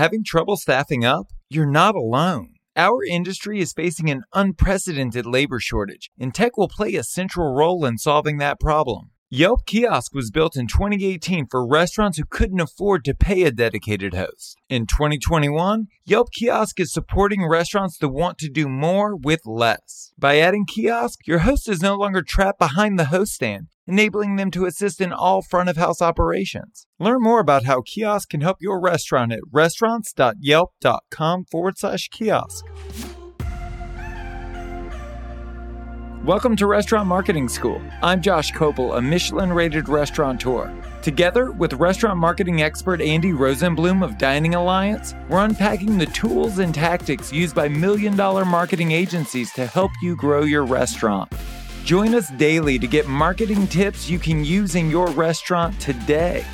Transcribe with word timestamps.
Having 0.00 0.24
trouble 0.24 0.56
staffing 0.56 1.04
up? 1.04 1.26
You're 1.50 1.70
not 1.70 1.94
alone. 1.94 2.54
Our 2.74 3.04
industry 3.04 3.60
is 3.60 3.74
facing 3.74 4.08
an 4.08 4.22
unprecedented 4.32 5.26
labor 5.26 5.60
shortage, 5.60 6.08
and 6.18 6.34
tech 6.34 6.56
will 6.56 6.68
play 6.68 6.94
a 6.94 7.02
central 7.02 7.54
role 7.54 7.84
in 7.84 7.98
solving 7.98 8.38
that 8.38 8.58
problem. 8.58 9.10
Yelp 9.28 9.66
Kiosk 9.66 10.14
was 10.14 10.30
built 10.30 10.56
in 10.56 10.68
2018 10.68 11.48
for 11.50 11.68
restaurants 11.68 12.16
who 12.16 12.24
couldn't 12.24 12.60
afford 12.60 13.04
to 13.04 13.14
pay 13.14 13.42
a 13.42 13.52
dedicated 13.52 14.14
host. 14.14 14.56
In 14.70 14.86
2021, 14.86 15.88
Yelp 16.06 16.32
Kiosk 16.32 16.80
is 16.80 16.94
supporting 16.94 17.46
restaurants 17.46 17.98
that 17.98 18.08
want 18.08 18.38
to 18.38 18.48
do 18.48 18.68
more 18.68 19.14
with 19.14 19.42
less. 19.44 20.14
By 20.18 20.38
adding 20.38 20.64
Kiosk, 20.64 21.26
your 21.26 21.40
host 21.40 21.68
is 21.68 21.82
no 21.82 21.94
longer 21.94 22.22
trapped 22.22 22.58
behind 22.58 22.98
the 22.98 23.04
host 23.04 23.34
stand, 23.34 23.66
enabling 23.90 24.36
them 24.36 24.52
to 24.52 24.66
assist 24.66 25.00
in 25.00 25.12
all 25.12 25.42
front 25.42 25.68
of 25.68 25.76
house 25.76 26.00
operations. 26.00 26.86
Learn 27.00 27.20
more 27.20 27.40
about 27.40 27.64
how 27.64 27.82
Kiosk 27.82 28.30
can 28.30 28.40
help 28.40 28.58
your 28.60 28.80
restaurant 28.80 29.32
at 29.32 29.40
restaurants.yelp.com 29.50 31.44
forward 31.50 31.76
slash 31.76 32.08
kiosk. 32.08 32.64
Welcome 36.24 36.54
to 36.56 36.66
Restaurant 36.66 37.08
Marketing 37.08 37.48
School. 37.48 37.82
I'm 38.02 38.22
Josh 38.22 38.52
Kopel, 38.52 38.96
a 38.96 39.00
Michelin 39.00 39.52
rated 39.52 39.88
restaurateur. 39.88 40.70
Together 41.02 41.50
with 41.50 41.72
restaurant 41.72 42.18
marketing 42.18 42.62
expert 42.62 43.00
Andy 43.00 43.32
Rosenblum 43.32 44.04
of 44.04 44.18
Dining 44.18 44.54
Alliance, 44.54 45.14
we're 45.30 45.42
unpacking 45.42 45.96
the 45.96 46.06
tools 46.06 46.58
and 46.58 46.74
tactics 46.74 47.32
used 47.32 47.56
by 47.56 47.68
million 47.68 48.16
dollar 48.16 48.44
marketing 48.44 48.92
agencies 48.92 49.50
to 49.54 49.66
help 49.66 49.90
you 50.02 50.14
grow 50.14 50.42
your 50.42 50.64
restaurant. 50.64 51.32
Join 51.84 52.14
us 52.14 52.30
daily 52.30 52.78
to 52.78 52.86
get 52.86 53.08
marketing 53.08 53.66
tips 53.66 54.08
you 54.08 54.18
can 54.18 54.44
use 54.44 54.74
in 54.74 54.90
your 54.90 55.08
restaurant 55.08 55.80
today. 55.80 56.44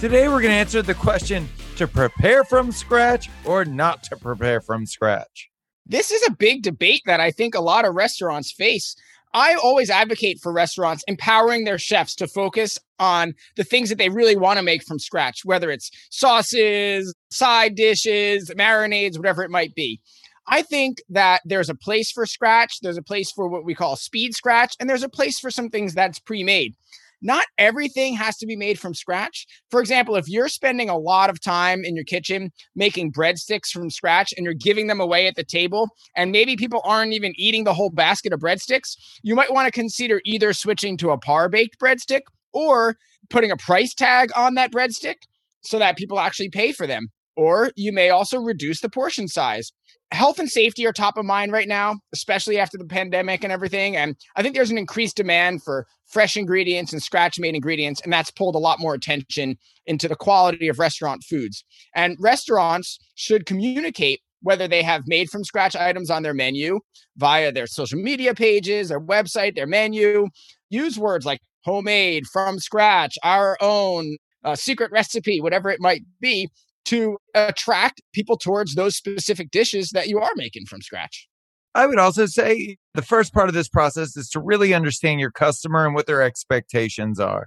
Today, 0.00 0.28
we're 0.28 0.40
going 0.40 0.52
to 0.52 0.56
answer 0.56 0.80
the 0.80 0.94
question 0.94 1.48
to 1.76 1.86
prepare 1.86 2.42
from 2.44 2.72
scratch 2.72 3.28
or 3.44 3.64
not 3.64 4.02
to 4.04 4.16
prepare 4.16 4.60
from 4.60 4.86
scratch. 4.86 5.50
This 5.84 6.10
is 6.10 6.26
a 6.26 6.32
big 6.32 6.62
debate 6.62 7.02
that 7.04 7.20
I 7.20 7.30
think 7.32 7.54
a 7.54 7.60
lot 7.60 7.84
of 7.84 7.94
restaurants 7.94 8.52
face. 8.52 8.96
I 9.34 9.54
always 9.54 9.90
advocate 9.90 10.40
for 10.40 10.52
restaurants 10.52 11.04
empowering 11.06 11.64
their 11.64 11.78
chefs 11.78 12.14
to 12.16 12.26
focus 12.26 12.78
on 12.98 13.34
the 13.56 13.64
things 13.64 13.88
that 13.88 13.98
they 13.98 14.08
really 14.08 14.36
want 14.36 14.58
to 14.58 14.62
make 14.62 14.82
from 14.82 14.98
scratch, 14.98 15.44
whether 15.44 15.70
it's 15.70 15.90
sauces, 16.10 17.14
side 17.30 17.74
dishes, 17.74 18.50
marinades, 18.50 19.16
whatever 19.16 19.42
it 19.42 19.50
might 19.50 19.74
be. 19.74 20.00
I 20.46 20.62
think 20.62 21.02
that 21.08 21.42
there's 21.44 21.70
a 21.70 21.74
place 21.74 22.10
for 22.10 22.26
scratch, 22.26 22.80
there's 22.80 22.96
a 22.96 23.02
place 23.02 23.30
for 23.30 23.48
what 23.48 23.64
we 23.64 23.74
call 23.74 23.96
speed 23.96 24.34
scratch, 24.34 24.74
and 24.80 24.88
there's 24.88 25.02
a 25.02 25.08
place 25.08 25.38
for 25.38 25.50
some 25.50 25.68
things 25.68 25.94
that's 25.94 26.18
pre 26.18 26.42
made 26.42 26.74
not 27.22 27.44
everything 27.58 28.14
has 28.14 28.36
to 28.38 28.46
be 28.46 28.56
made 28.56 28.78
from 28.78 28.94
scratch. 28.94 29.46
For 29.70 29.80
example, 29.80 30.16
if 30.16 30.28
you're 30.28 30.48
spending 30.48 30.88
a 30.88 30.96
lot 30.96 31.30
of 31.30 31.40
time 31.40 31.84
in 31.84 31.94
your 31.94 32.04
kitchen 32.04 32.50
making 32.74 33.12
breadsticks 33.12 33.68
from 33.68 33.90
scratch 33.90 34.32
and 34.36 34.44
you're 34.44 34.54
giving 34.54 34.86
them 34.86 35.00
away 35.00 35.26
at 35.26 35.36
the 35.36 35.44
table, 35.44 35.88
and 36.16 36.32
maybe 36.32 36.56
people 36.56 36.80
aren't 36.84 37.12
even 37.12 37.32
eating 37.36 37.64
the 37.64 37.74
whole 37.74 37.90
basket 37.90 38.32
of 38.32 38.40
breadsticks, 38.40 38.96
you 39.22 39.34
might 39.34 39.52
want 39.52 39.66
to 39.66 39.72
consider 39.72 40.20
either 40.24 40.52
switching 40.52 40.96
to 40.98 41.10
a 41.10 41.18
par 41.18 41.48
baked 41.48 41.78
breadstick 41.78 42.22
or 42.52 42.96
putting 43.28 43.50
a 43.50 43.56
price 43.56 43.94
tag 43.94 44.30
on 44.36 44.54
that 44.54 44.72
breadstick 44.72 45.16
so 45.60 45.78
that 45.78 45.96
people 45.96 46.18
actually 46.18 46.48
pay 46.48 46.72
for 46.72 46.86
them. 46.86 47.08
Or 47.36 47.70
you 47.76 47.92
may 47.92 48.10
also 48.10 48.38
reduce 48.38 48.80
the 48.80 48.90
portion 48.90 49.28
size 49.28 49.72
health 50.12 50.38
and 50.38 50.50
safety 50.50 50.86
are 50.86 50.92
top 50.92 51.16
of 51.16 51.24
mind 51.24 51.52
right 51.52 51.68
now, 51.68 52.00
especially 52.12 52.58
after 52.58 52.76
the 52.76 52.84
pandemic 52.84 53.44
and 53.44 53.52
everything. 53.52 53.96
And 53.96 54.16
I 54.36 54.42
think 54.42 54.54
there's 54.54 54.70
an 54.70 54.78
increased 54.78 55.16
demand 55.16 55.62
for 55.62 55.86
fresh 56.06 56.36
ingredients 56.36 56.92
and 56.92 57.02
scratch 57.02 57.38
made 57.38 57.54
ingredients. 57.54 58.00
And 58.00 58.12
that's 58.12 58.30
pulled 58.30 58.56
a 58.56 58.58
lot 58.58 58.80
more 58.80 58.94
attention 58.94 59.56
into 59.86 60.08
the 60.08 60.16
quality 60.16 60.68
of 60.68 60.78
restaurant 60.78 61.22
foods. 61.22 61.64
And 61.94 62.16
restaurants 62.18 62.98
should 63.14 63.46
communicate 63.46 64.20
whether 64.42 64.66
they 64.66 64.82
have 64.82 65.06
made 65.06 65.28
from 65.28 65.44
scratch 65.44 65.76
items 65.76 66.10
on 66.10 66.22
their 66.22 66.34
menu 66.34 66.80
via 67.16 67.52
their 67.52 67.66
social 67.66 68.00
media 68.00 68.34
pages, 68.34 68.88
their 68.88 69.00
website, 69.00 69.54
their 69.54 69.66
menu. 69.66 70.28
Use 70.70 70.98
words 70.98 71.26
like 71.26 71.40
homemade, 71.64 72.26
from 72.26 72.58
scratch, 72.58 73.16
our 73.22 73.56
own, 73.60 74.16
uh, 74.44 74.56
secret 74.56 74.90
recipe, 74.90 75.40
whatever 75.40 75.70
it 75.70 75.80
might 75.80 76.02
be, 76.20 76.48
to 76.90 77.16
attract 77.34 78.00
people 78.12 78.36
towards 78.36 78.74
those 78.74 78.96
specific 78.96 79.50
dishes 79.50 79.90
that 79.90 80.08
you 80.08 80.18
are 80.18 80.32
making 80.36 80.66
from 80.66 80.82
scratch. 80.82 81.28
I 81.74 81.86
would 81.86 82.00
also 82.00 82.26
say 82.26 82.78
the 82.94 83.02
first 83.02 83.32
part 83.32 83.48
of 83.48 83.54
this 83.54 83.68
process 83.68 84.16
is 84.16 84.28
to 84.30 84.40
really 84.40 84.74
understand 84.74 85.20
your 85.20 85.30
customer 85.30 85.86
and 85.86 85.94
what 85.94 86.06
their 86.06 86.20
expectations 86.20 87.20
are. 87.20 87.46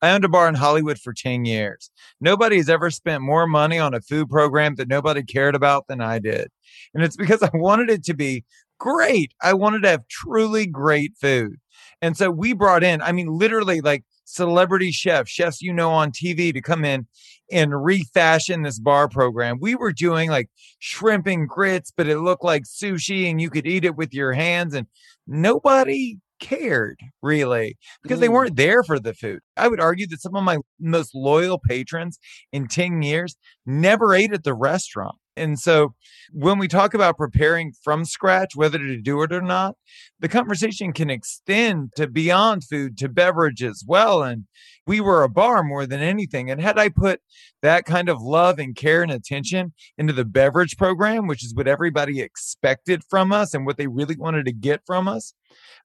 I 0.00 0.10
owned 0.10 0.24
a 0.24 0.28
bar 0.28 0.48
in 0.48 0.54
Hollywood 0.54 0.98
for 0.98 1.12
10 1.12 1.44
years. 1.44 1.90
Nobody 2.20 2.58
has 2.58 2.68
ever 2.68 2.90
spent 2.90 3.22
more 3.22 3.48
money 3.48 3.78
on 3.78 3.92
a 3.92 4.00
food 4.00 4.28
program 4.28 4.76
that 4.76 4.88
nobody 4.88 5.24
cared 5.24 5.56
about 5.56 5.88
than 5.88 6.00
I 6.00 6.20
did. 6.20 6.48
And 6.94 7.02
it's 7.02 7.16
because 7.16 7.42
I 7.42 7.50
wanted 7.52 7.90
it 7.90 8.04
to 8.04 8.14
be 8.14 8.44
great. 8.78 9.32
I 9.42 9.54
wanted 9.54 9.82
to 9.82 9.88
have 9.88 10.06
truly 10.08 10.66
great 10.66 11.14
food. 11.20 11.56
And 12.00 12.16
so 12.16 12.30
we 12.30 12.52
brought 12.52 12.84
in, 12.84 13.02
I 13.02 13.10
mean, 13.10 13.26
literally 13.26 13.80
like 13.80 14.04
celebrity 14.24 14.90
chefs, 14.90 15.30
chefs 15.30 15.62
you 15.62 15.72
know 15.72 15.90
on 15.90 16.10
TV 16.10 16.52
to 16.52 16.60
come 16.60 16.84
in 16.84 17.06
and 17.50 17.84
refashion 17.84 18.62
this 18.62 18.78
bar 18.78 19.08
program. 19.08 19.58
We 19.60 19.74
were 19.74 19.92
doing 19.92 20.30
like 20.30 20.48
shrimp 20.78 21.26
and 21.26 21.48
grits, 21.48 21.92
but 21.96 22.08
it 22.08 22.18
looked 22.18 22.44
like 22.44 22.64
sushi 22.64 23.30
and 23.30 23.40
you 23.40 23.50
could 23.50 23.66
eat 23.66 23.84
it 23.84 23.96
with 23.96 24.14
your 24.14 24.32
hands 24.32 24.74
and 24.74 24.86
nobody 25.26 26.18
cared 26.40 27.00
really 27.22 27.76
because 28.02 28.20
they 28.20 28.28
mm. 28.28 28.32
weren't 28.32 28.56
there 28.56 28.82
for 28.82 28.98
the 28.98 29.14
food. 29.14 29.40
I 29.56 29.68
would 29.68 29.80
argue 29.80 30.06
that 30.08 30.20
some 30.20 30.36
of 30.36 30.44
my 30.44 30.58
most 30.80 31.14
loyal 31.14 31.58
patrons 31.58 32.18
in 32.52 32.66
10 32.66 33.02
years 33.02 33.36
never 33.66 34.14
ate 34.14 34.32
at 34.32 34.44
the 34.44 34.54
restaurant. 34.54 35.16
And 35.36 35.58
so 35.58 35.94
when 36.32 36.58
we 36.58 36.68
talk 36.68 36.94
about 36.94 37.18
preparing 37.18 37.72
from 37.82 38.04
scratch, 38.04 38.54
whether 38.54 38.78
to 38.78 39.00
do 39.00 39.22
it 39.22 39.32
or 39.32 39.42
not, 39.42 39.76
the 40.20 40.28
conversation 40.28 40.92
can 40.92 41.10
extend 41.10 41.92
to 41.96 42.06
beyond 42.06 42.64
food 42.64 42.96
to 42.98 43.08
beverage 43.08 43.62
as 43.62 43.84
well. 43.86 44.22
And 44.22 44.44
we 44.86 45.00
were 45.00 45.22
a 45.22 45.28
bar 45.28 45.62
more 45.64 45.86
than 45.86 46.00
anything. 46.00 46.50
And 46.50 46.60
had 46.60 46.78
I 46.78 46.88
put 46.88 47.20
that 47.62 47.84
kind 47.84 48.08
of 48.08 48.20
love 48.20 48.58
and 48.58 48.76
care 48.76 49.02
and 49.02 49.10
attention 49.10 49.72
into 49.98 50.12
the 50.12 50.24
beverage 50.24 50.76
program, 50.76 51.26
which 51.26 51.44
is 51.44 51.54
what 51.54 51.68
everybody 51.68 52.20
expected 52.20 53.02
from 53.08 53.32
us 53.32 53.54
and 53.54 53.66
what 53.66 53.76
they 53.76 53.86
really 53.86 54.16
wanted 54.16 54.44
to 54.46 54.52
get 54.52 54.82
from 54.86 55.08
us, 55.08 55.34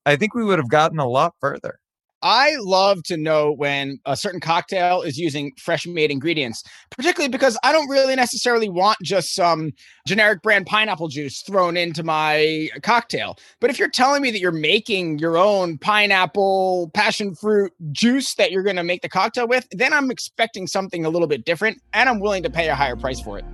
I 0.05 0.15
think 0.15 0.35
we 0.35 0.43
would 0.43 0.59
have 0.59 0.69
gotten 0.69 0.99
a 0.99 1.07
lot 1.07 1.33
further. 1.39 1.79
I 2.21 2.55
love 2.59 3.03
to 3.03 3.17
know 3.17 3.51
when 3.51 3.99
a 4.05 4.17
certain 4.17 4.39
cocktail 4.39 5.01
is 5.01 5.17
using 5.17 5.51
fresh 5.57 5.87
made 5.87 6.11
ingredients, 6.11 6.63
particularly 6.89 7.29
because 7.29 7.57
I 7.63 7.71
don't 7.71 7.87
really 7.87 8.15
necessarily 8.15 8.69
want 8.69 8.97
just 9.01 9.33
some 9.33 9.71
generic 10.05 10.41
brand 10.41 10.65
pineapple 10.65 11.07
juice 11.07 11.41
thrown 11.41 11.77
into 11.77 12.03
my 12.03 12.69
cocktail. 12.83 13.37
But 13.61 13.69
if 13.69 13.79
you're 13.79 13.89
telling 13.89 14.21
me 14.21 14.31
that 14.31 14.39
you're 14.39 14.51
making 14.51 15.19
your 15.19 15.37
own 15.37 15.77
pineapple 15.77 16.91
passion 16.93 17.35
fruit 17.35 17.71
juice 17.91 18.35
that 18.35 18.51
you're 18.51 18.63
going 18.63 18.75
to 18.75 18.83
make 18.83 19.01
the 19.01 19.09
cocktail 19.09 19.47
with, 19.47 19.67
then 19.71 19.93
I'm 19.93 20.11
expecting 20.11 20.67
something 20.67 21.05
a 21.05 21.09
little 21.09 21.27
bit 21.27 21.45
different 21.45 21.81
and 21.93 22.09
I'm 22.09 22.19
willing 22.19 22.43
to 22.43 22.49
pay 22.49 22.67
a 22.67 22.75
higher 22.75 22.97
price 22.97 23.21
for 23.21 23.37
it. 23.37 23.45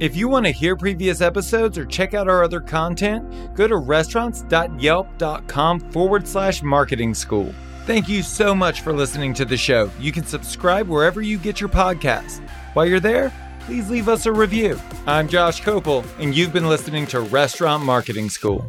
If 0.00 0.16
you 0.16 0.26
want 0.26 0.46
to 0.46 0.52
hear 0.52 0.74
previous 0.74 1.20
episodes 1.20 1.78
or 1.78 1.84
check 1.84 2.14
out 2.14 2.28
our 2.28 2.42
other 2.42 2.60
content, 2.60 3.54
go 3.54 3.68
to 3.68 3.76
restaurants.yelp.com 3.76 5.80
forward 5.92 6.26
slash 6.26 6.64
marketing 6.64 7.14
school. 7.14 7.54
Thank 7.86 8.08
you 8.08 8.22
so 8.22 8.54
much 8.54 8.80
for 8.80 8.94
listening 8.94 9.34
to 9.34 9.44
the 9.44 9.58
show. 9.58 9.90
You 10.00 10.10
can 10.10 10.24
subscribe 10.24 10.88
wherever 10.88 11.20
you 11.20 11.36
get 11.36 11.60
your 11.60 11.68
podcasts. 11.68 12.40
While 12.72 12.86
you're 12.86 12.98
there, 12.98 13.30
please 13.60 13.90
leave 13.90 14.08
us 14.08 14.24
a 14.24 14.32
review. 14.32 14.80
I'm 15.06 15.28
Josh 15.28 15.60
Kopel, 15.60 16.02
and 16.18 16.34
you've 16.34 16.50
been 16.54 16.66
listening 16.66 17.06
to 17.08 17.20
Restaurant 17.20 17.84
Marketing 17.84 18.30
School. 18.30 18.64